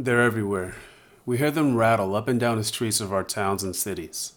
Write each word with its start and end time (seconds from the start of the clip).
They're 0.00 0.22
everywhere. 0.22 0.76
We 1.26 1.38
hear 1.38 1.50
them 1.50 1.74
rattle 1.74 2.14
up 2.14 2.28
and 2.28 2.38
down 2.38 2.56
the 2.56 2.62
streets 2.62 3.00
of 3.00 3.12
our 3.12 3.24
towns 3.24 3.64
and 3.64 3.74
cities. 3.74 4.34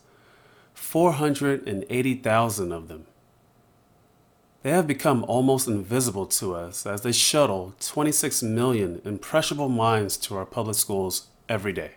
480,000 0.74 2.72
of 2.72 2.88
them. 2.88 3.06
They 4.64 4.72
have 4.72 4.88
become 4.88 5.24
almost 5.28 5.68
invisible 5.68 6.26
to 6.26 6.56
us 6.56 6.88
as 6.88 7.02
they 7.02 7.12
shuttle 7.12 7.76
26 7.80 8.42
million 8.42 9.04
impressionable 9.06 9.70
minds 9.70 10.18
to 10.18 10.36
our 10.36 10.48
public 10.48 10.78
schools 10.78 11.28
every 11.48 11.74
day. 11.74 11.92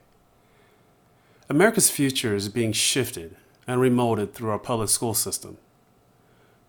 America's 1.48 1.88
future 1.88 2.34
is 2.34 2.50
being 2.50 2.72
shifted 2.72 3.34
and 3.66 3.80
remolded 3.80 4.34
through 4.34 4.50
our 4.50 4.58
public 4.58 4.90
school 4.90 5.14
system. 5.14 5.56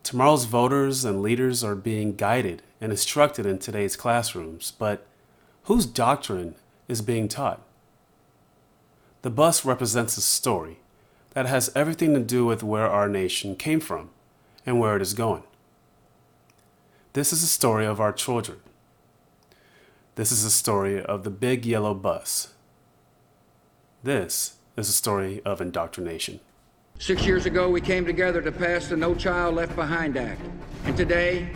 Tomorrow's 0.03 0.45
voters 0.45 1.03
and 1.03 1.21
leaders 1.21 1.61
are 1.61 1.75
being 1.75 2.15
guided 2.15 2.61
and 2.79 2.93
instructed 2.93 3.45
in 3.45 3.59
today's 3.59 3.97
classrooms, 3.97 4.71
but 4.79 5.05
whose 5.63 5.85
doctrine 5.85 6.55
is 6.87 7.01
being 7.01 7.27
taught? 7.27 7.61
The 9.21 9.29
bus 9.29 9.65
represents 9.65 10.17
a 10.17 10.21
story 10.21 10.79
that 11.31 11.45
has 11.45 11.71
everything 11.75 12.13
to 12.13 12.19
do 12.19 12.45
with 12.45 12.63
where 12.63 12.89
our 12.89 13.09
nation 13.09 13.55
came 13.55 13.79
from 13.79 14.09
and 14.65 14.79
where 14.79 14.95
it 14.95 15.01
is 15.01 15.13
going. 15.13 15.43
This 17.13 17.31
is 17.33 17.43
a 17.43 17.47
story 17.47 17.85
of 17.85 17.99
our 17.99 18.11
children. 18.11 18.59
This 20.15 20.31
is 20.31 20.45
a 20.45 20.51
story 20.51 21.01
of 21.01 21.23
the 21.23 21.29
big 21.29 21.65
yellow 21.65 21.93
bus. 21.93 22.53
This 24.03 24.55
is 24.77 24.89
a 24.89 24.93
story 24.93 25.41
of 25.43 25.59
indoctrination. 25.59 26.39
Six 26.99 27.25
years 27.25 27.45
ago, 27.45 27.69
we 27.69 27.81
came 27.81 28.05
together 28.05 28.41
to 28.41 28.51
pass 28.51 28.87
the 28.87 28.95
No 28.95 29.13
Child 29.13 29.55
Left 29.55 29.75
Behind 29.75 30.15
Act. 30.15 30.41
And 30.85 30.95
today, 30.95 31.49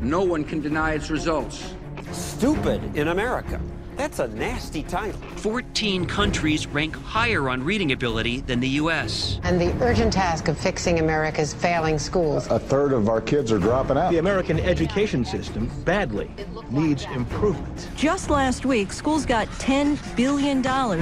no 0.00 0.22
one 0.22 0.44
can 0.44 0.60
deny 0.60 0.92
its 0.94 1.10
results. 1.10 1.74
Stupid 2.12 2.96
in 2.96 3.08
America. 3.08 3.60
That's 3.96 4.18
a 4.18 4.28
nasty 4.28 4.82
title. 4.82 5.18
14 5.36 6.04
countries 6.04 6.66
rank 6.66 6.94
higher 6.96 7.48
on 7.48 7.62
reading 7.64 7.92
ability 7.92 8.40
than 8.40 8.60
the 8.60 8.68
U.S. 8.80 9.40
And 9.42 9.58
the 9.58 9.72
urgent 9.82 10.12
task 10.12 10.48
of 10.48 10.58
fixing 10.58 10.98
America's 10.98 11.54
failing 11.54 11.98
schools. 11.98 12.46
A 12.48 12.58
third 12.58 12.92
of 12.92 13.08
our 13.08 13.22
kids 13.22 13.50
are 13.52 13.58
dropping 13.58 13.96
out. 13.96 14.12
The 14.12 14.18
American 14.18 14.60
education 14.60 15.24
system 15.24 15.70
badly 15.84 16.30
needs 16.70 17.04
improvement. 17.06 17.88
Just 17.96 18.28
last 18.28 18.66
week, 18.66 18.92
schools 18.92 19.24
got 19.24 19.48
$10 19.58 19.98
billion 20.14 20.58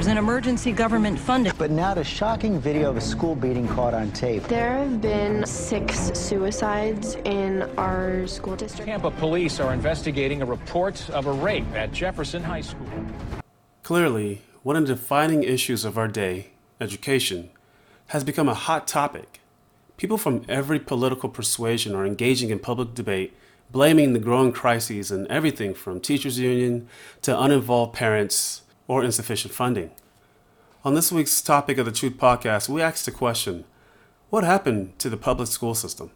in 0.09 0.17
emergency 0.17 0.71
government 0.71 1.19
funding. 1.19 1.53
But 1.59 1.73
now 1.73 1.95
the 1.95 2.05
shocking 2.05 2.61
video 2.61 2.91
of 2.91 2.97
a 2.97 3.01
school 3.01 3.35
beating 3.35 3.67
caught 3.69 3.95
on 3.95 4.13
tape. 4.13 4.45
There 4.45 4.79
have 4.79 5.01
been 5.01 5.45
six 5.47 6.13
suicides 6.15 7.17
in 7.25 7.63
our 7.77 8.27
school 8.29 8.55
district. 8.55 8.87
Tampa 8.87 9.11
police 9.11 9.59
are 9.59 9.73
investigating 9.73 10.43
a 10.43 10.47
report 10.47 11.11
of 11.11 11.27
a 11.27 11.33
rape 11.33 11.67
at 11.75 11.93
Jefferson 11.93 12.43
High 12.43 12.61
School. 12.61 12.84
Clearly, 13.83 14.43
one 14.63 14.77
of 14.77 14.87
the 14.87 14.95
defining 14.95 15.43
issues 15.43 15.85
of 15.85 15.99
our 15.99 16.09
day, 16.09 16.49
education, 16.81 17.51
has 18.09 18.25
become 18.25 18.49
a 18.49 18.55
hot 18.55 18.87
topic. 18.87 19.41
People 19.97 20.19
from 20.19 20.45
every 20.49 20.81
political 20.81 21.29
persuasion 21.29 21.95
are 21.95 22.07
engaging 22.07 22.51
in 22.51 22.59
public 22.59 22.95
debate, 22.95 23.35
blaming 23.71 24.13
the 24.13 24.19
growing 24.19 24.53
crises 24.53 25.11
in 25.11 25.31
everything 25.31 25.75
from 25.75 26.01
teachers' 26.01 26.39
union 26.39 26.89
to 27.23 27.39
uninvolved 27.39 27.93
parents 27.93 28.63
or 28.89 29.05
insufficient 29.05 29.53
funding. 29.53 29.91
On 30.85 30.95
this 30.95 31.13
week's 31.13 31.41
topic 31.41 31.79
of 31.79 31.87
the 31.87 31.93
Truth 31.93 32.19
Podcast, 32.19 32.69
we 32.69 32.83
asked 32.83 33.05
the 33.05 33.11
question 33.11 33.65
What 34.31 34.45
happened 34.45 34.99
to 34.99 35.09
the 35.09 35.17
public 35.17 35.49
school 35.49 35.75
system? 35.75 36.11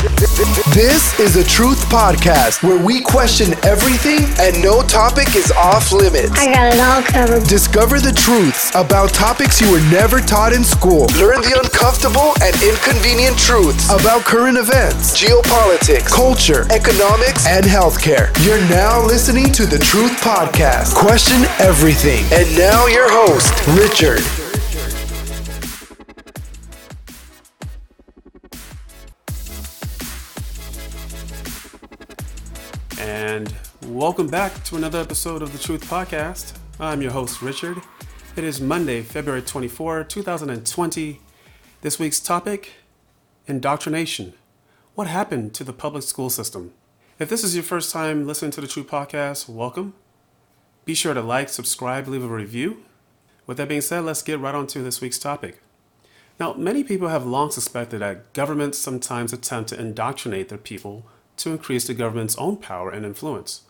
This 0.00 1.18
is 1.20 1.36
a 1.36 1.44
Truth 1.44 1.84
Podcast 1.90 2.62
where 2.62 2.82
we 2.82 3.02
question 3.02 3.52
everything 3.66 4.20
and 4.40 4.62
no 4.62 4.80
topic 4.80 5.36
is 5.36 5.52
off 5.52 5.92
limits. 5.92 6.32
I 6.32 6.46
got 6.46 6.72
it 6.72 6.80
all 6.80 7.02
covered. 7.02 7.46
Discover 7.46 8.00
the 8.00 8.12
truths 8.12 8.70
about 8.74 9.12
topics 9.12 9.60
you 9.60 9.70
were 9.70 9.82
never 9.92 10.20
taught 10.20 10.54
in 10.54 10.64
school. 10.64 11.04
Learn 11.20 11.42
the 11.42 11.60
uncomfortable 11.62 12.32
and 12.40 12.56
inconvenient 12.62 13.36
truths 13.36 13.92
about 13.92 14.24
current 14.24 14.56
events, 14.56 15.20
geopolitics, 15.20 16.08
culture, 16.08 16.64
economics, 16.72 17.46
and 17.46 17.66
healthcare. 17.66 18.32
You're 18.42 18.64
now 18.70 19.04
listening 19.04 19.52
to 19.52 19.66
the 19.66 19.78
Truth 19.78 20.12
Podcast. 20.22 20.94
Question 20.94 21.44
everything. 21.58 22.24
And 22.32 22.48
now 22.56 22.86
your 22.86 23.10
host, 23.10 23.52
Richard. 23.76 24.24
And 33.00 33.50
welcome 33.86 34.28
back 34.28 34.62
to 34.64 34.76
another 34.76 35.00
episode 35.00 35.40
of 35.40 35.52
the 35.52 35.58
Truth 35.58 35.88
Podcast. 35.88 36.58
I'm 36.78 37.00
your 37.00 37.12
host, 37.12 37.40
Richard. 37.40 37.80
It 38.36 38.44
is 38.44 38.60
Monday, 38.60 39.00
February 39.00 39.40
24, 39.40 40.04
2020. 40.04 41.20
This 41.80 41.98
week's 41.98 42.20
topic 42.20 42.72
indoctrination. 43.46 44.34
What 44.94 45.06
happened 45.06 45.54
to 45.54 45.64
the 45.64 45.72
public 45.72 46.02
school 46.02 46.28
system? 46.28 46.74
If 47.18 47.30
this 47.30 47.42
is 47.42 47.54
your 47.54 47.64
first 47.64 47.90
time 47.90 48.26
listening 48.26 48.50
to 48.50 48.60
the 48.60 48.66
Truth 48.66 48.88
Podcast, 48.88 49.48
welcome. 49.48 49.94
Be 50.84 50.92
sure 50.92 51.14
to 51.14 51.22
like, 51.22 51.48
subscribe, 51.48 52.06
leave 52.06 52.22
a 52.22 52.28
review. 52.28 52.84
With 53.46 53.56
that 53.56 53.70
being 53.70 53.80
said, 53.80 54.00
let's 54.00 54.22
get 54.22 54.40
right 54.40 54.54
on 54.54 54.66
to 54.66 54.82
this 54.82 55.00
week's 55.00 55.18
topic. 55.18 55.62
Now, 56.38 56.52
many 56.52 56.84
people 56.84 57.08
have 57.08 57.24
long 57.24 57.50
suspected 57.50 58.02
that 58.02 58.30
governments 58.34 58.76
sometimes 58.76 59.32
attempt 59.32 59.70
to 59.70 59.80
indoctrinate 59.80 60.50
their 60.50 60.58
people 60.58 61.06
to 61.42 61.50
increase 61.50 61.86
the 61.86 61.94
government's 61.94 62.36
own 62.36 62.56
power 62.56 62.90
and 62.90 63.04
influence. 63.04 63.62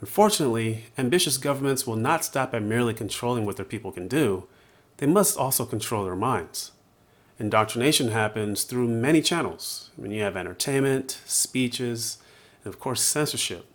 Unfortunately, 0.00 0.86
ambitious 0.98 1.38
governments 1.38 1.86
will 1.86 1.96
not 1.96 2.24
stop 2.24 2.52
at 2.54 2.62
merely 2.62 2.92
controlling 2.92 3.46
what 3.46 3.56
their 3.56 3.64
people 3.64 3.92
can 3.92 4.08
do, 4.08 4.48
they 4.96 5.06
must 5.06 5.38
also 5.38 5.64
control 5.64 6.04
their 6.04 6.16
minds. 6.16 6.72
Indoctrination 7.38 8.08
happens 8.08 8.64
through 8.64 8.88
many 8.88 9.22
channels. 9.22 9.90
I 9.96 10.02
mean, 10.02 10.12
you 10.12 10.22
have 10.22 10.36
entertainment, 10.36 11.20
speeches, 11.24 12.18
and 12.64 12.72
of 12.72 12.78
course, 12.78 13.02
censorship. 13.02 13.66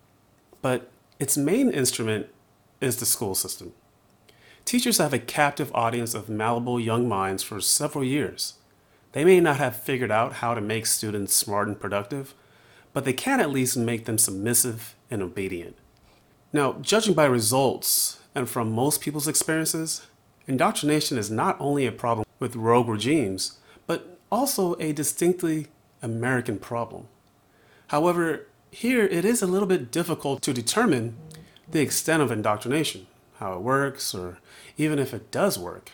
But 0.62 0.90
its 1.20 1.38
main 1.38 1.70
instrument 1.70 2.28
is 2.80 2.98
the 2.98 3.06
school 3.06 3.36
system. 3.36 3.74
Teachers 4.66 4.98
have 4.98 5.14
a 5.14 5.20
captive 5.20 5.72
audience 5.74 6.14
of 6.14 6.30
malleable 6.30 6.80
young 6.80 7.08
minds 7.08 7.42
for 7.42 7.62
several 7.62 8.04
years. 8.04 8.56
They 9.14 9.24
may 9.24 9.40
not 9.40 9.58
have 9.58 9.82
figured 9.82 10.12
out 10.12 10.34
how 10.34 10.54
to 10.54 10.62
make 10.62 10.86
students 10.86 11.34
smart 11.34 11.68
and 11.68 11.80
productive, 11.80 12.34
but 12.98 13.06
they 13.06 13.14
can 13.14 13.40
at 13.40 13.52
least 13.52 13.78
make 13.78 14.06
them 14.06 14.18
submissive 14.18 14.96
and 15.12 15.22
obedient. 15.22 15.78
Now, 16.52 16.78
judging 16.82 17.14
by 17.14 17.26
results 17.26 18.18
and 18.34 18.50
from 18.50 18.72
most 18.72 19.02
people's 19.02 19.28
experiences, 19.28 20.08
indoctrination 20.48 21.16
is 21.16 21.30
not 21.30 21.58
only 21.60 21.86
a 21.86 21.92
problem 21.92 22.26
with 22.40 22.56
rogue 22.56 22.88
regimes, 22.88 23.60
but 23.86 24.18
also 24.32 24.74
a 24.80 24.94
distinctly 24.94 25.68
American 26.02 26.58
problem. 26.58 27.08
However, 27.90 28.48
here 28.72 29.06
it 29.06 29.26
is 29.26 29.44
a 29.44 29.46
little 29.46 29.68
bit 29.68 29.92
difficult 29.92 30.42
to 30.42 30.52
determine 30.52 31.18
the 31.70 31.82
extent 31.82 32.24
of 32.24 32.32
indoctrination, 32.32 33.06
how 33.36 33.54
it 33.54 33.62
works, 33.62 34.16
or 34.16 34.40
even 34.76 34.98
if 34.98 35.14
it 35.14 35.30
does 35.30 35.60
work. 35.60 35.92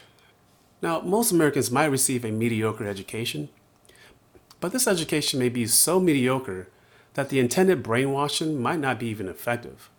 Now, 0.81 1.01
most 1.01 1.33
Americans 1.33 1.69
might 1.69 1.87
receive 1.91 2.23
a 2.23 2.31
mediocre 2.31 2.87
education, 2.87 3.49
but 4.61 4.71
this 4.71 4.87
education 4.87 5.37
may 5.37 5.49
be 5.49 5.67
so 5.67 5.99
mediocre 5.99 6.69
that 7.13 7.29
the 7.29 7.39
intended 7.39 7.83
brainwashing 7.83 8.61
might 8.61 8.79
not 8.79 8.99
be 8.99 9.07
even 9.07 9.27
effective. 9.27 9.89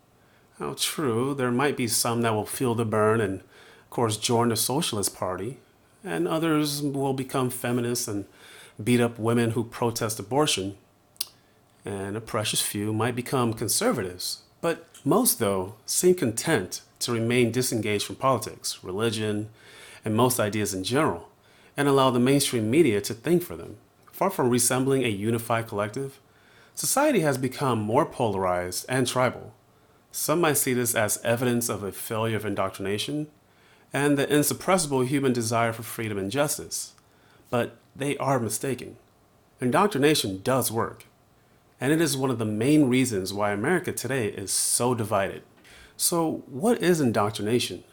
Now, 0.59 0.75
true, 0.77 1.35
there 1.35 1.51
might 1.51 1.77
be 1.77 1.89
some 1.89 2.23
that 2.23 2.33
will 2.33 2.47
feel 2.47 2.75
the 2.75 2.85
burn 2.85 3.21
and, 3.21 3.41
of 3.41 3.91
course, 3.91 4.17
join 4.17 4.49
the 4.49 4.57
Socialist 4.57 5.17
Party, 5.17 5.59
and 6.05 6.29
others 6.29 6.83
will 6.83 7.13
become 7.13 7.51
feminists 7.51 8.07
and 8.07 8.27
beat 8.83 9.01
up 9.01 9.19
women 9.19 9.51
who 9.51 9.65
protest 9.65 10.19
abortion, 10.19 10.77
and 11.85 12.17
a 12.17 12.21
precious 12.21 12.61
few 12.61 12.93
might 12.93 13.17
become 13.17 13.53
conservatives. 13.53 14.43
But 14.61 14.87
most, 15.05 15.39
though, 15.39 15.75
seem 15.87 16.15
content 16.15 16.81
to 17.01 17.13
remain 17.13 17.53
disengaged 17.53 18.07
from 18.07 18.17
politics, 18.17 18.83
religion, 18.83 19.50
and 20.05 20.17
most 20.17 20.41
ideas 20.41 20.73
in 20.73 20.85
general, 20.85 21.29
and 21.77 21.88
allow 21.88 22.11
the 22.11 22.21
mainstream 22.21 22.71
media 22.71 23.00
to 23.03 23.15
think 23.15 23.43
for 23.43 23.56
them. 23.56 23.77
Far 24.12 24.31
from 24.31 24.50
resembling 24.50 25.05
a 25.05 25.09
unified 25.09 25.67
collective, 25.67 26.21
Society 26.75 27.21
has 27.21 27.38
become 27.38 27.81
more 27.81 28.05
polarized 28.05 28.85
and 28.88 29.06
tribal. 29.06 29.55
Some 30.11 30.41
might 30.41 30.56
see 30.56 30.75
this 30.75 30.94
as 30.94 31.23
evidence 31.23 31.69
of 31.69 31.85
a 31.85 31.93
failure 31.93 32.37
of 32.37 32.44
indoctrination 32.44 33.29
and 33.93 34.19
the 34.19 34.26
insuppressible 34.26 35.06
human 35.06 35.32
desire 35.32 35.73
for 35.73 35.85
freedom 35.85 36.19
and 36.19 36.32
justice. 36.32 36.94
But 37.49 37.76
they 37.94 38.17
are 38.17 38.41
mistaken. 38.41 38.97
Indoctrination 39.61 40.43
does 40.43 40.73
work, 40.73 41.05
and 41.81 41.93
it 41.93 42.00
is 42.00 42.17
one 42.17 42.31
of 42.31 42.41
the 42.41 42.44
main 42.44 42.88
reasons 42.88 43.32
why 43.32 43.53
America 43.53 43.93
today 43.93 44.29
is 44.29 44.50
so 44.50 44.97
divided. 44.97 45.44
So, 45.97 46.43
what 46.47 46.82
is 46.82 47.00
indoctrination? 47.00 47.85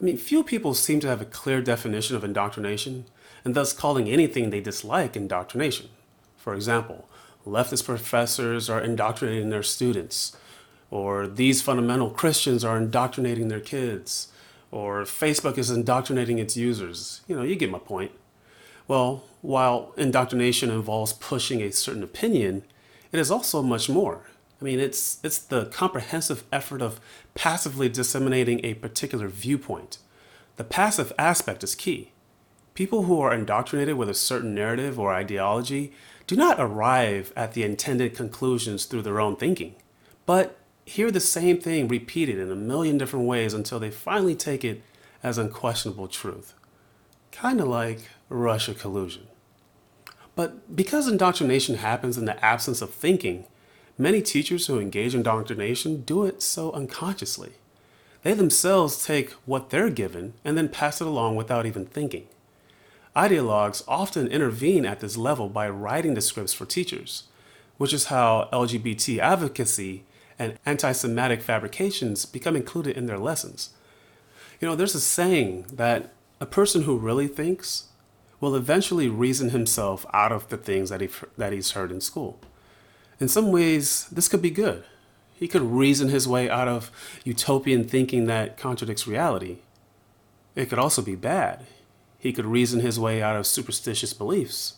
I 0.00 0.04
mean, 0.04 0.16
few 0.16 0.44
people 0.44 0.74
seem 0.74 1.00
to 1.00 1.08
have 1.08 1.20
a 1.20 1.24
clear 1.26 1.60
definition 1.60 2.14
of 2.14 2.22
indoctrination, 2.22 3.06
and 3.44 3.56
thus 3.56 3.72
calling 3.72 4.08
anything 4.08 4.50
they 4.50 4.60
dislike 4.60 5.16
indoctrination. 5.16 5.88
For 6.36 6.54
example, 6.54 7.08
leftist 7.50 7.84
professors 7.84 8.70
are 8.70 8.80
indoctrinating 8.80 9.50
their 9.50 9.62
students. 9.62 10.36
or 10.90 11.26
these 11.26 11.62
fundamental 11.62 12.10
Christians 12.10 12.64
are 12.64 12.76
indoctrinating 12.76 13.48
their 13.48 13.60
kids, 13.60 14.28
or 14.70 15.02
Facebook 15.02 15.56
is 15.56 15.70
indoctrinating 15.70 16.38
its 16.38 16.56
users. 16.56 17.20
You 17.28 17.36
know, 17.36 17.42
you 17.42 17.56
get 17.56 17.70
my 17.70 17.78
point. 17.78 18.12
Well, 18.88 19.24
while 19.40 19.92
indoctrination 19.96 20.70
involves 20.70 21.12
pushing 21.12 21.62
a 21.62 21.70
certain 21.70 22.02
opinion, 22.02 22.64
it 23.12 23.20
is 23.20 23.30
also 23.30 23.62
much 23.62 23.88
more. 23.88 24.22
I 24.60 24.64
mean, 24.64 24.80
it's, 24.80 25.18
it's 25.24 25.38
the 25.38 25.66
comprehensive 25.66 26.44
effort 26.52 26.82
of 26.82 27.00
passively 27.34 27.88
disseminating 27.88 28.64
a 28.64 28.74
particular 28.74 29.28
viewpoint. 29.28 29.98
The 30.56 30.64
passive 30.64 31.12
aspect 31.18 31.64
is 31.64 31.74
key. 31.74 32.10
People 32.80 33.02
who 33.02 33.20
are 33.20 33.34
indoctrinated 33.34 33.98
with 33.98 34.08
a 34.08 34.14
certain 34.14 34.54
narrative 34.54 34.98
or 34.98 35.12
ideology 35.12 35.92
do 36.26 36.34
not 36.34 36.58
arrive 36.58 37.30
at 37.36 37.52
the 37.52 37.62
intended 37.62 38.16
conclusions 38.16 38.86
through 38.86 39.02
their 39.02 39.20
own 39.20 39.36
thinking, 39.36 39.74
but 40.24 40.56
hear 40.86 41.10
the 41.10 41.20
same 41.20 41.60
thing 41.60 41.88
repeated 41.88 42.38
in 42.38 42.50
a 42.50 42.54
million 42.54 42.96
different 42.96 43.26
ways 43.26 43.52
until 43.52 43.78
they 43.78 43.90
finally 43.90 44.34
take 44.34 44.64
it 44.64 44.82
as 45.22 45.36
unquestionable 45.36 46.08
truth. 46.08 46.54
Kind 47.32 47.60
of 47.60 47.68
like 47.68 48.08
Russia 48.30 48.72
collusion. 48.72 49.26
But 50.34 50.74
because 50.74 51.06
indoctrination 51.06 51.74
happens 51.74 52.16
in 52.16 52.24
the 52.24 52.42
absence 52.42 52.80
of 52.80 52.94
thinking, 52.94 53.44
many 53.98 54.22
teachers 54.22 54.68
who 54.68 54.80
engage 54.80 55.12
in 55.12 55.20
indoctrination 55.20 56.00
do 56.00 56.24
it 56.24 56.40
so 56.40 56.72
unconsciously. 56.72 57.52
They 58.22 58.32
themselves 58.32 59.04
take 59.04 59.32
what 59.44 59.68
they're 59.68 59.90
given 59.90 60.32
and 60.46 60.56
then 60.56 60.70
pass 60.70 61.02
it 61.02 61.06
along 61.06 61.36
without 61.36 61.66
even 61.66 61.84
thinking. 61.84 62.26
Ideologues 63.16 63.82
often 63.88 64.28
intervene 64.28 64.86
at 64.86 65.00
this 65.00 65.16
level 65.16 65.48
by 65.48 65.68
writing 65.68 66.14
the 66.14 66.20
scripts 66.20 66.52
for 66.52 66.64
teachers, 66.64 67.24
which 67.76 67.92
is 67.92 68.06
how 68.06 68.48
LGBT 68.52 69.18
advocacy 69.18 70.04
and 70.38 70.58
anti 70.64 70.92
Semitic 70.92 71.42
fabrications 71.42 72.24
become 72.24 72.54
included 72.54 72.96
in 72.96 73.06
their 73.06 73.18
lessons. 73.18 73.70
You 74.60 74.68
know, 74.68 74.76
there's 74.76 74.94
a 74.94 75.00
saying 75.00 75.66
that 75.72 76.12
a 76.40 76.46
person 76.46 76.82
who 76.82 76.98
really 76.98 77.28
thinks 77.28 77.84
will 78.40 78.54
eventually 78.54 79.08
reason 79.08 79.50
himself 79.50 80.06
out 80.14 80.32
of 80.32 80.48
the 80.48 80.56
things 80.56 80.88
that, 80.90 81.00
he, 81.00 81.08
that 81.36 81.52
he's 81.52 81.72
heard 81.72 81.90
in 81.90 82.00
school. 82.00 82.38
In 83.18 83.28
some 83.28 83.52
ways, 83.52 84.08
this 84.10 84.28
could 84.28 84.40
be 84.40 84.50
good. 84.50 84.84
He 85.34 85.48
could 85.48 85.62
reason 85.62 86.08
his 86.08 86.28
way 86.28 86.48
out 86.48 86.68
of 86.68 86.90
utopian 87.24 87.84
thinking 87.84 88.26
that 88.26 88.56
contradicts 88.56 89.06
reality. 89.06 89.58
It 90.54 90.70
could 90.70 90.78
also 90.78 91.02
be 91.02 91.16
bad. 91.16 91.66
He 92.20 92.34
could 92.34 92.46
reason 92.46 92.80
his 92.80 93.00
way 93.00 93.22
out 93.22 93.34
of 93.34 93.46
superstitious 93.46 94.12
beliefs, 94.12 94.74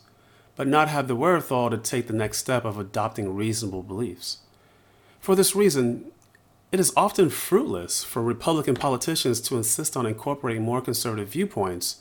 but 0.54 0.68
not 0.68 0.88
have 0.88 1.08
the 1.08 1.16
wherewithal 1.16 1.70
to 1.70 1.76
take 1.76 2.06
the 2.06 2.12
next 2.12 2.38
step 2.38 2.64
of 2.64 2.78
adopting 2.78 3.34
reasonable 3.34 3.82
beliefs. 3.82 4.38
For 5.18 5.34
this 5.34 5.56
reason, 5.56 6.12
it 6.70 6.78
is 6.78 6.92
often 6.96 7.30
fruitless 7.30 8.04
for 8.04 8.22
Republican 8.22 8.76
politicians 8.76 9.40
to 9.42 9.56
insist 9.56 9.96
on 9.96 10.06
incorporating 10.06 10.62
more 10.62 10.80
conservative 10.80 11.30
viewpoints 11.30 11.96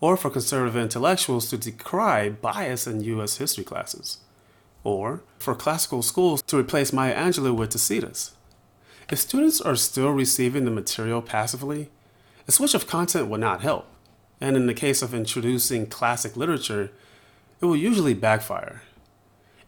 or 0.00 0.16
for 0.16 0.30
conservative 0.30 0.76
intellectuals 0.76 1.50
to 1.50 1.58
decry 1.58 2.28
bias 2.28 2.86
in 2.86 3.02
U.S. 3.02 3.38
history 3.38 3.64
classes, 3.64 4.18
or 4.84 5.22
for 5.38 5.54
classical 5.54 6.02
schools 6.02 6.42
to 6.42 6.58
replace 6.58 6.92
Maya 6.92 7.16
Angelou 7.16 7.56
with 7.56 7.70
Tacitus. 7.70 8.34
If 9.10 9.18
students 9.18 9.60
are 9.60 9.76
still 9.76 10.10
receiving 10.10 10.64
the 10.64 10.70
material 10.70 11.22
passively, 11.22 11.90
a 12.46 12.52
switch 12.52 12.74
of 12.74 12.86
content 12.86 13.28
will 13.28 13.38
not 13.38 13.62
help, 13.62 13.88
and 14.40 14.56
in 14.56 14.66
the 14.66 14.74
case 14.74 15.02
of 15.02 15.14
introducing 15.14 15.86
classic 15.86 16.36
literature, 16.36 16.90
it 17.60 17.64
will 17.64 17.76
usually 17.76 18.14
backfire. 18.14 18.82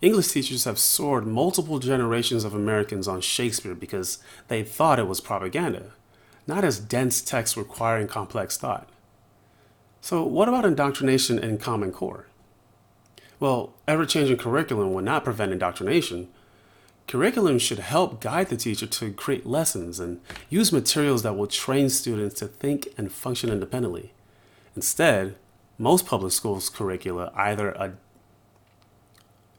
English 0.01 0.29
teachers 0.29 0.65
have 0.65 0.79
soared 0.79 1.27
multiple 1.27 1.79
generations 1.79 2.45
of 2.45 2.55
Americans 2.55 3.09
on 3.09 3.21
Shakespeare 3.21 3.75
because 3.75 4.19
they 4.47 4.63
thought 4.63 4.99
it 4.99 5.09
was 5.09 5.21
propaganda, 5.21 5.93
not 6.47 6.65
as 6.65 6.79
dense 6.79 7.21
text 7.21 7.57
requiring 7.57 8.07
complex 8.07 8.57
thought. 8.57 8.89
So, 10.01 10.23
what 10.23 10.49
about 10.49 10.65
indoctrination 10.65 11.39
in 11.39 11.59
Common 11.59 11.91
Core? 11.91 12.27
Well, 13.41 13.75
ever 13.89 14.07
changing 14.07 14.37
curriculum 14.37 14.93
will 14.93 15.03
not 15.03 15.25
prevent 15.25 15.53
indoctrination. 15.53 16.29
Curriculum 17.09 17.59
should 17.59 17.79
help 17.79 18.21
guide 18.21 18.49
the 18.49 18.57
teacher 18.57 18.87
to 18.87 19.13
create 19.13 19.47
lessons 19.47 19.99
and 19.99 20.21
use 20.49 20.73
materials 20.73 21.23
that 21.23 21.37
will 21.37 21.47
train 21.47 21.89
students 21.89 22.37
to 22.37 22.47
think 22.47 22.89
and 22.97 23.11
function 23.11 23.51
independently. 23.51 24.13
Instead, 24.79 25.35
most 25.77 26.07
public 26.07 26.31
schools 26.31 26.71
curricula 26.71 27.33
either 27.35 27.71
a 27.73 27.95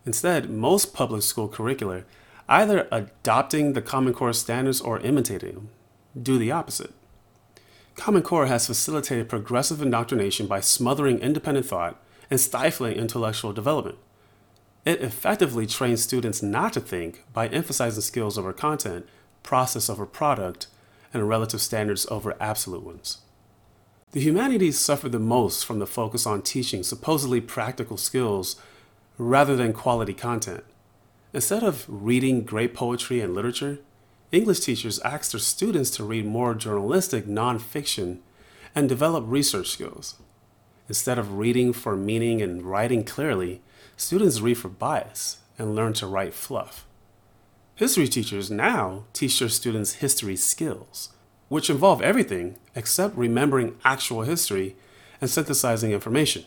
Instead, 0.06 0.50
most 0.50 0.94
public 0.94 1.24
school 1.24 1.50
curricula 1.50 2.04
either 2.48 2.88
adopting 2.90 3.74
the 3.74 3.82
Common 3.82 4.14
Core 4.14 4.32
standards 4.32 4.80
or 4.80 5.02
imitating 5.02 5.56
them 5.56 5.70
do 6.24 6.38
the 6.38 6.54
opposite. 6.54 6.94
Common 7.98 8.22
Core 8.22 8.46
has 8.46 8.68
facilitated 8.68 9.28
progressive 9.28 9.82
indoctrination 9.82 10.48
by 10.48 10.62
smothering 10.62 11.20
independent 11.20 11.66
thought 11.66 12.02
and 12.32 12.40
stifling 12.40 12.96
intellectual 12.96 13.52
development. 13.52 13.98
It 14.86 15.02
effectively 15.02 15.68
trains 15.68 16.02
students 16.02 16.42
not 16.42 16.72
to 16.74 16.80
think 16.80 17.26
by 17.34 17.50
emphasizing 17.50 18.04
skills 18.04 18.38
over 18.38 18.54
content, 18.54 19.06
process 19.44 19.90
over 19.90 20.06
product, 20.06 20.68
and 21.14 21.28
relative 21.28 21.60
standards 21.60 22.08
over 22.10 22.38
absolute 22.40 22.84
ones. 22.84 23.18
The 24.12 24.22
humanities 24.22 24.80
suffer 24.80 25.08
the 25.08 25.20
most 25.20 25.64
from 25.64 25.78
the 25.78 25.86
focus 25.86 26.26
on 26.26 26.42
teaching 26.42 26.82
supposedly 26.82 27.42
practical 27.42 27.96
skills 27.96 28.56
rather 29.20 29.56
than 29.56 29.72
quality 29.72 30.16
content. 30.16 30.64
Instead 31.32 31.62
of 31.62 31.86
reading 31.88 32.44
great 32.44 32.74
poetry 32.74 33.22
and 33.22 33.36
literature, 33.36 33.78
English 34.32 34.62
teachers 34.62 35.00
ask 35.02 35.32
their 35.32 35.40
students 35.40 35.92
to 35.92 36.04
read 36.04 36.26
more 36.26 36.56
journalistic 36.56 37.28
nonfiction 37.28 38.18
and 38.74 38.90
develop 38.90 39.26
research 39.28 39.70
skills. 39.70 40.16
Instead 40.88 41.20
of 41.20 41.38
reading 41.38 41.72
for 41.72 41.96
meaning 41.96 42.42
and 42.42 42.64
writing 42.64 43.04
clearly, 43.04 43.62
students 43.96 44.42
read 44.42 44.58
for 44.58 44.70
bias 44.70 45.38
and 45.60 45.76
learn 45.76 45.94
to 45.94 46.08
write 46.08 46.34
fluff. 46.34 46.88
History 47.76 48.08
teachers 48.08 48.50
now 48.50 49.04
teach 49.14 49.38
their 49.38 49.50
students 49.50 49.96
history 49.96 50.36
skills, 50.36 51.10
which 51.50 51.70
involve 51.70 52.02
everything 52.02 52.56
except 52.76 53.18
remembering 53.18 53.76
actual 53.84 54.22
history 54.22 54.76
and 55.20 55.30
synthesizing 55.30 55.92
information. 55.92 56.46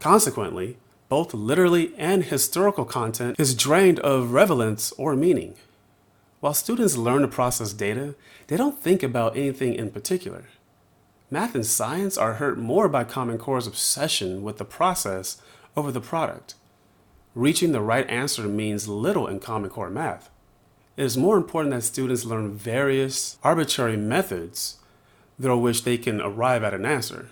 Consequently, 0.00 0.76
both 1.08 1.32
literary 1.32 1.92
and 1.96 2.24
historical 2.24 2.84
content 2.84 3.38
is 3.38 3.54
drained 3.54 4.00
of 4.00 4.32
relevance 4.32 4.90
or 4.92 5.14
meaning. 5.14 5.54
While 6.40 6.54
students 6.54 6.96
learn 6.96 7.22
to 7.22 7.28
process 7.28 7.72
data, 7.72 8.14
they 8.48 8.56
don't 8.56 8.80
think 8.80 9.02
about 9.02 9.36
anything 9.36 9.74
in 9.74 9.90
particular. 9.90 10.46
Math 11.30 11.54
and 11.54 11.66
science 11.66 12.18
are 12.18 12.34
hurt 12.34 12.58
more 12.58 12.88
by 12.88 13.04
Common 13.04 13.38
Core's 13.38 13.66
obsession 13.66 14.42
with 14.42 14.58
the 14.58 14.64
process 14.64 15.40
over 15.76 15.90
the 15.90 16.00
product. 16.00 16.54
Reaching 17.34 17.72
the 17.72 17.80
right 17.80 18.08
answer 18.08 18.42
means 18.42 18.88
little 18.88 19.26
in 19.26 19.40
Common 19.40 19.70
Core 19.70 19.90
math. 19.90 20.30
It 20.96 21.04
is 21.04 21.18
more 21.18 21.36
important 21.36 21.74
that 21.74 21.82
students 21.82 22.24
learn 22.24 22.54
various 22.54 23.36
arbitrary 23.42 23.98
methods 23.98 24.78
through 25.38 25.58
which 25.58 25.84
they 25.84 25.98
can 25.98 26.22
arrive 26.22 26.64
at 26.64 26.72
an 26.72 26.86
answer. 26.86 27.28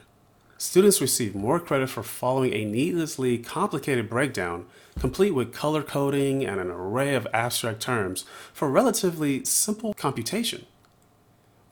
Students 0.58 1.00
receive 1.00 1.34
more 1.34 1.58
credit 1.58 1.88
for 1.88 2.02
following 2.02 2.52
a 2.52 2.66
needlessly 2.66 3.38
complicated 3.38 4.10
breakdown 4.10 4.66
complete 4.98 5.30
with 5.30 5.54
color 5.54 5.82
coding 5.82 6.44
and 6.44 6.60
an 6.60 6.70
array 6.70 7.14
of 7.14 7.26
abstract 7.32 7.80
terms 7.80 8.26
for 8.52 8.68
relatively 8.68 9.44
simple 9.44 9.94
computation. 9.94 10.66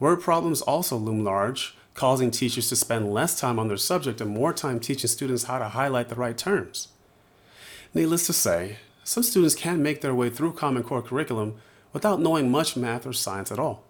Word 0.01 0.23
problems 0.23 0.63
also 0.63 0.97
loom 0.97 1.23
large, 1.23 1.77
causing 1.93 2.31
teachers 2.31 2.71
to 2.71 2.77
spend 2.77 3.13
less 3.13 3.39
time 3.39 3.59
on 3.59 3.69
their 3.69 3.77
subject 3.77 4.21
and 4.23 4.31
more 4.31 4.55
time 4.55 4.81
teaching 4.81 5.09
students 5.09 5.45
how 5.45 5.59
to 5.59 5.69
highlight 5.69 6.09
the 6.09 6.15
right 6.15 6.39
terms. 6.39 6.89
Needless 7.93 8.27
to 8.27 8.33
say, 8.33 8.79
some 9.05 9.23
students 9.23 9.55
can 9.55 9.83
make 9.83 10.01
their 10.01 10.15
way 10.15 10.31
through 10.31 10.55
Common 10.55 10.83
Core 10.83 11.03
curriculum 11.03 11.61
without 11.93 12.21
knowing 12.21 12.51
much 12.51 12.77
math 12.77 13.07
or 13.07 13.13
science 13.13 13.53
at 13.53 13.59
all. 13.59 13.85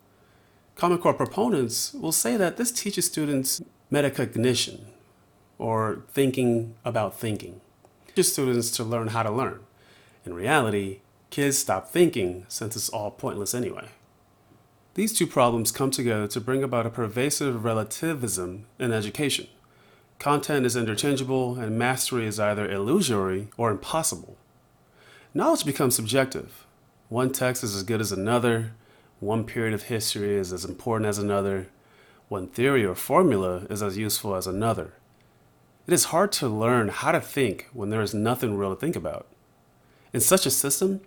Common 0.76 0.98
Core 0.98 1.14
proponents 1.14 1.92
will 1.94 2.12
say 2.12 2.36
that 2.36 2.56
this 2.56 2.72
teaches 2.72 3.06
students 3.06 3.60
metacognition, 3.90 4.80
or 5.58 6.04
thinking 6.12 6.74
about 6.84 7.18
thinking 7.18 7.60
teaches 8.14 8.32
students 8.32 8.70
to 8.72 8.84
learn 8.84 9.08
how 9.08 9.22
to 9.22 9.30
learn. 9.30 9.60
In 10.26 10.34
reality, 10.34 11.00
kids 11.30 11.58
stop 11.58 11.88
thinking 11.88 12.44
since 12.48 12.76
it's 12.76 12.88
all 12.88 13.10
pointless 13.10 13.54
anyway. 13.54 13.88
These 14.94 15.14
two 15.14 15.26
problems 15.26 15.72
come 15.72 15.90
together 15.90 16.28
to 16.28 16.40
bring 16.40 16.62
about 16.62 16.84
a 16.84 16.90
pervasive 16.90 17.64
relativism 17.64 18.66
in 18.78 18.92
education. 18.92 19.48
Content 20.18 20.66
is 20.66 20.76
interchangeable, 20.76 21.58
and 21.58 21.78
mastery 21.78 22.26
is 22.26 22.38
either 22.38 22.70
illusory 22.70 23.48
or 23.56 23.70
impossible. 23.70 24.36
Knowledge 25.32 25.64
becomes 25.64 25.96
subjective. 25.96 26.66
One 27.12 27.30
text 27.30 27.62
is 27.62 27.76
as 27.76 27.82
good 27.82 28.00
as 28.00 28.10
another, 28.10 28.72
one 29.20 29.44
period 29.44 29.74
of 29.74 29.82
history 29.82 30.34
is 30.34 30.50
as 30.50 30.64
important 30.64 31.06
as 31.06 31.18
another, 31.18 31.68
one 32.30 32.46
theory 32.46 32.86
or 32.86 32.94
formula 32.94 33.66
is 33.68 33.82
as 33.82 33.98
useful 33.98 34.34
as 34.34 34.46
another. 34.46 34.94
It 35.86 35.92
is 35.92 36.04
hard 36.04 36.32
to 36.32 36.48
learn 36.48 36.88
how 36.88 37.12
to 37.12 37.20
think 37.20 37.68
when 37.74 37.90
there 37.90 38.00
is 38.00 38.14
nothing 38.14 38.56
real 38.56 38.74
to 38.74 38.80
think 38.80 38.96
about. 38.96 39.26
In 40.14 40.20
such 40.20 40.46
a 40.46 40.50
system, 40.50 41.02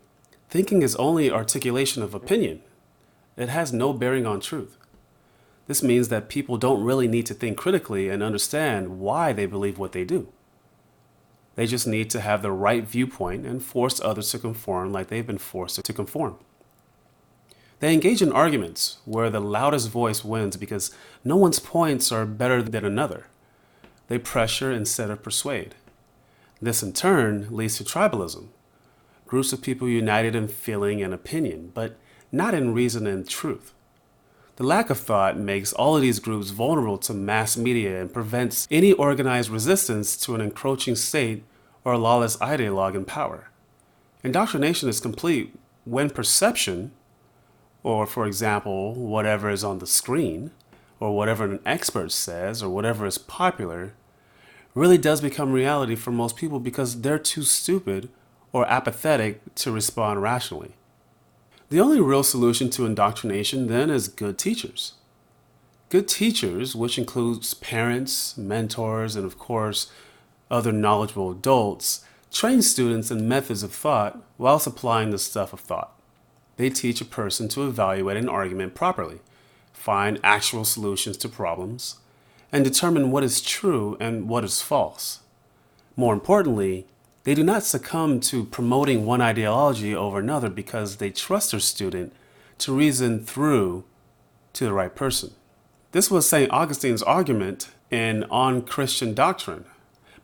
thinking 0.48 0.84
is 0.84 0.96
only 0.98 1.32
articulation 1.32 2.04
of 2.04 2.14
opinion, 2.14 2.62
it 3.36 3.50
has 3.50 3.74
no 3.74 3.92
bearing 3.92 4.28
on 4.28 4.40
truth. 4.40 4.78
This 5.66 5.82
means 5.82 6.10
that 6.10 6.30
people 6.30 6.60
don't 6.60 6.84
really 6.84 7.08
need 7.08 7.26
to 7.26 7.34
think 7.34 7.58
critically 7.58 8.10
and 8.10 8.22
understand 8.22 9.00
why 9.00 9.34
they 9.34 9.48
believe 9.48 9.80
what 9.80 9.94
they 9.94 10.04
do. 10.04 10.28
They 11.56 11.68
just 11.68 11.88
need 11.88 12.10
to 12.12 12.22
have 12.22 12.42
the 12.42 12.52
right 12.52 12.84
viewpoint 12.84 13.46
and 13.46 13.64
force 13.64 14.02
others 14.02 14.32
to 14.32 14.40
conform 14.40 14.92
like 14.92 15.08
they've 15.08 15.26
been 15.26 15.38
forced 15.38 15.84
to 15.84 15.94
conform. 15.94 16.38
They 17.80 17.94
engage 17.94 18.22
in 18.22 18.32
arguments 18.32 18.98
where 19.06 19.30
the 19.30 19.40
loudest 19.40 19.90
voice 19.90 20.24
wins 20.24 20.58
because 20.58 20.92
no 21.24 21.36
one's 21.36 21.60
points 21.60 22.12
are 22.12 22.26
better 22.26 22.62
than 22.62 22.86
another. 22.86 23.28
They 24.08 24.18
pressure 24.18 24.72
instead 24.72 25.10
of 25.10 25.24
persuade. 25.24 25.76
This 26.62 26.84
in 26.84 26.94
turn 26.94 27.48
leads 27.50 27.78
to 27.78 27.84
tribalism 27.84 28.48
groups 29.26 29.52
of 29.52 29.62
people 29.62 29.88
united 29.90 30.36
in 30.36 30.48
feeling 30.48 31.02
and 31.02 31.14
opinion, 31.14 31.72
but 31.74 31.98
not 32.32 32.54
in 32.54 32.74
reason 32.74 33.08
and 33.08 33.28
truth. 33.28 33.74
The 34.58 34.64
lack 34.64 34.90
of 34.90 34.98
thought 34.98 35.38
makes 35.38 35.74
all 35.74 35.98
of 35.98 36.02
these 36.02 36.20
groups 36.20 36.52
vulnerable 36.52 36.98
to 37.00 37.14
mass 37.14 37.58
media 37.58 38.02
and 38.02 38.14
prevents 38.14 38.68
any 38.72 38.94
organized 38.94 39.50
resistance 39.50 40.16
to 40.18 40.34
an 40.34 40.40
encroaching 40.40 40.96
state 40.96 41.44
or 41.84 41.94
a 41.94 41.98
lawless 41.98 42.38
ideologue 42.38 42.96
in 42.96 43.04
power. 43.04 43.50
Indoctrination 44.24 44.88
is 44.88 45.02
complete 45.02 45.54
when 45.84 46.10
perception, 46.10 46.92
or 47.84 48.08
for 48.08 48.26
example, 48.26 48.96
whatever 48.96 49.50
is 49.50 49.64
on 49.64 49.80
the 49.80 49.88
screen, 49.88 50.52
or 51.02 51.14
whatever 51.14 51.44
an 51.44 51.60
expert 51.66 52.14
says, 52.14 52.64
or 52.64 52.70
whatever 52.70 53.06
is 53.06 53.18
popular, 53.18 53.94
really 54.74 54.98
does 54.98 55.20
become 55.20 55.52
reality 55.52 55.96
for 55.96 56.12
most 56.12 56.38
people 56.38 56.62
because 56.62 57.02
they're 57.02 57.20
too 57.20 57.44
stupid 57.44 58.08
or 58.54 58.66
apathetic 58.68 59.54
to 59.56 59.70
respond 59.70 60.22
rationally. 60.22 60.76
The 61.70 61.80
only 61.80 62.00
real 62.00 62.24
solution 62.24 62.70
to 62.72 62.86
indoctrination 62.86 63.68
then 63.68 63.90
is 63.90 64.08
good 64.08 64.38
teachers. 64.38 64.94
Good 65.90 66.08
teachers, 66.08 66.76
which 66.76 66.98
includes 67.00 67.56
parents, 67.56 68.38
mentors, 68.38 69.16
and 69.16 69.26
of 69.26 69.40
course, 69.40 69.92
other 70.52 70.72
knowledgeable 70.72 71.32
adults, 71.32 72.06
train 72.32 72.62
students 72.62 73.10
in 73.10 73.28
methods 73.28 73.64
of 73.64 73.72
thought 73.72 74.22
while 74.38 74.60
supplying 74.60 75.10
the 75.10 75.18
stuff 75.18 75.54
of 75.54 75.60
thought. 75.60 75.92
They 76.58 76.70
teach 76.70 77.02
a 77.02 77.06
person 77.06 77.48
to 77.50 77.68
evaluate 77.68 78.18
an 78.18 78.30
argument 78.30 78.76
properly, 78.76 79.20
find 79.74 80.20
actual 80.24 80.66
solutions 80.66 81.18
to 81.18 81.30
problems, 81.30 81.98
and 82.52 82.64
determine 82.64 83.10
what 83.10 83.24
is 83.24 83.42
true 83.42 83.98
and 84.00 84.30
what 84.30 84.44
is 84.44 84.62
false. 84.62 85.20
More 85.96 86.14
importantly, 86.14 86.86
they 87.26 87.34
do 87.34 87.44
not 87.44 87.64
succumb 87.64 88.20
to 88.20 88.46
promoting 88.46 89.04
one 89.04 89.20
ideology 89.20 89.96
over 89.96 90.20
another 90.20 90.50
because 90.50 90.98
they 90.98 91.10
trust 91.10 91.52
their 91.52 91.60
student 91.60 92.14
to 92.60 92.74
reason 92.74 93.26
through 93.26 93.84
to 94.54 94.64
the 94.64 94.72
right 94.72 94.96
person. 94.96 95.32
This 95.92 96.12
was 96.12 96.30
St. 96.30 96.52
Augustine's 96.52 97.02
argument 97.02 97.70
in 97.90 98.26
On 98.26 98.62
Christian 98.62 99.16
Doctrine, 99.16 99.66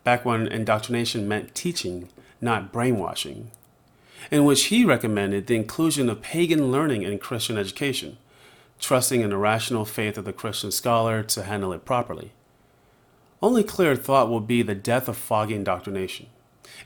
back 0.03 0.25
when 0.25 0.47
indoctrination 0.47 1.27
meant 1.27 1.55
teaching, 1.55 2.09
not 2.39 2.71
brainwashing, 2.71 3.49
in 4.29 4.45
which 4.45 4.65
he 4.65 4.85
recommended 4.85 5.47
the 5.47 5.55
inclusion 5.55 6.07
of 6.07 6.21
pagan 6.21 6.71
learning 6.71 7.01
in 7.01 7.17
Christian 7.17 7.57
education, 7.57 8.17
trusting 8.79 9.21
in 9.21 9.31
the 9.31 9.37
rational 9.37 9.85
faith 9.85 10.19
of 10.19 10.25
the 10.25 10.33
Christian 10.33 10.69
scholar 10.69 11.23
to 11.23 11.43
handle 11.43 11.73
it 11.73 11.83
properly. 11.83 12.31
Only 13.41 13.63
clear 13.63 13.95
thought 13.95 14.29
will 14.29 14.39
be 14.39 14.61
the 14.61 14.75
death 14.75 15.07
of 15.07 15.17
foggy 15.17 15.55
indoctrination. 15.55 16.27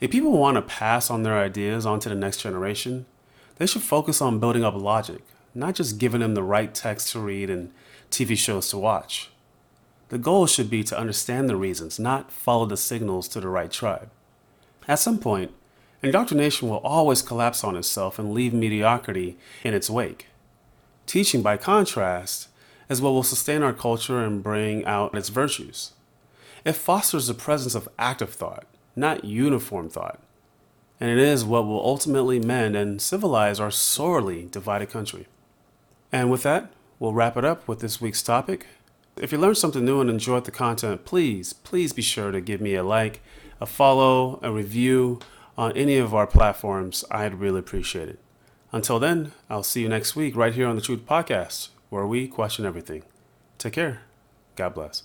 If 0.01 0.11
people 0.11 0.31
want 0.31 0.55
to 0.55 0.61
pass 0.61 1.09
on 1.09 1.23
their 1.23 1.37
ideas 1.37 1.85
onto 1.85 2.09
the 2.09 2.15
next 2.15 2.37
generation, 2.41 3.05
they 3.57 3.65
should 3.65 3.81
focus 3.81 4.21
on 4.21 4.39
building 4.39 4.63
up 4.63 4.75
logic, 4.75 5.21
not 5.53 5.75
just 5.75 5.97
giving 5.97 6.21
them 6.21 6.35
the 6.35 6.43
right 6.43 6.73
text 6.73 7.11
to 7.11 7.19
read 7.19 7.49
and 7.49 7.71
TV 8.11 8.37
shows 8.37 8.69
to 8.69 8.77
watch. 8.77 9.29
The 10.09 10.17
goal 10.17 10.45
should 10.45 10.69
be 10.69 10.83
to 10.83 10.97
understand 10.97 11.49
the 11.49 11.55
reasons, 11.55 11.99
not 11.99 12.31
follow 12.31 12.65
the 12.65 12.77
signals 12.77 13.27
to 13.29 13.39
the 13.39 13.49
right 13.49 13.71
tribe. 13.71 14.09
At 14.87 14.99
some 14.99 15.17
point, 15.17 15.51
indoctrination 16.03 16.69
will 16.69 16.77
always 16.77 17.21
collapse 17.23 17.63
on 17.63 17.75
itself 17.75 18.19
and 18.19 18.33
leave 18.33 18.53
mediocrity 18.53 19.37
in 19.63 19.73
its 19.73 19.89
wake. 19.89 20.27
Teaching, 21.07 21.41
by 21.41 21.57
contrast, 21.57 22.49
is 22.89 23.01
what 23.01 23.11
will 23.11 23.23
sustain 23.23 23.63
our 23.63 23.73
culture 23.73 24.23
and 24.23 24.43
bring 24.43 24.85
out 24.85 25.15
its 25.15 25.29
virtues. 25.29 25.93
It 26.63 26.73
fosters 26.73 27.27
the 27.27 27.33
presence 27.33 27.75
of 27.75 27.89
active 27.97 28.33
thought, 28.33 28.65
not 28.95 29.25
uniform 29.25 29.89
thought. 29.89 30.19
And 30.99 31.09
it 31.09 31.17
is 31.17 31.43
what 31.43 31.65
will 31.65 31.85
ultimately 31.85 32.39
mend 32.39 32.75
and 32.75 33.01
civilize 33.01 33.59
our 33.59 33.71
sorely 33.71 34.45
divided 34.45 34.89
country. 34.89 35.27
And 36.11 36.31
with 36.31 36.43
that, 36.43 36.71
we'll 36.99 37.13
wrap 37.13 37.35
it 37.35 37.43
up 37.43 37.67
with 37.67 37.79
this 37.79 37.99
week's 37.99 38.23
topic. 38.23 38.67
If 39.17 39.31
you 39.31 39.37
learned 39.37 39.57
something 39.57 39.83
new 39.83 40.01
and 40.01 40.09
enjoyed 40.09 40.45
the 40.45 40.51
content, 40.51 41.05
please, 41.05 41.53
please 41.53 41.93
be 41.93 42.01
sure 42.01 42.31
to 42.31 42.41
give 42.41 42.61
me 42.61 42.75
a 42.75 42.83
like, 42.83 43.21
a 43.59 43.65
follow, 43.65 44.39
a 44.41 44.51
review 44.51 45.19
on 45.57 45.71
any 45.73 45.97
of 45.97 46.13
our 46.13 46.27
platforms. 46.27 47.03
I'd 47.11 47.39
really 47.39 47.59
appreciate 47.59 48.09
it. 48.09 48.19
Until 48.71 48.99
then, 48.99 49.31
I'll 49.49 49.63
see 49.63 49.81
you 49.81 49.89
next 49.89 50.15
week 50.15 50.35
right 50.35 50.53
here 50.53 50.67
on 50.67 50.75
the 50.75 50.81
Truth 50.81 51.05
Podcast, 51.05 51.69
where 51.89 52.05
we 52.05 52.27
question 52.27 52.65
everything. 52.65 53.03
Take 53.57 53.73
care. 53.73 54.01
God 54.55 54.73
bless. 54.73 54.93